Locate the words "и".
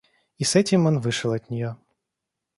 0.39-0.43